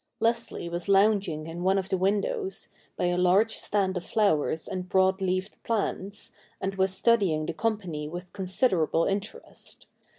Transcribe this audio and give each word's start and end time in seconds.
Leslie 0.19 0.67
was 0.67 0.89
lounging 0.89 1.45
in 1.45 1.61
one 1.61 1.77
of 1.77 1.89
the 1.89 1.97
windows, 1.99 2.69
by 2.97 3.03
a 3.05 3.19
large 3.19 3.55
stand 3.55 3.95
of 3.95 4.03
flowers 4.03 4.67
and 4.67 4.89
broad 4.89 5.21
leaved 5.21 5.61
plants, 5.61 6.31
and 6.59 6.73
was 6.73 6.91
studying 6.91 7.45
the 7.45 7.53
company 7.53 8.09
with 8.09 8.33
considerable 8.33 9.05
interest. 9.05 9.85